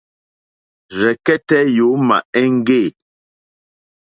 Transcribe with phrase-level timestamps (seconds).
[0.97, 2.81] Rzɛ̀kɛ́tɛ́ yǒmà éŋɡê.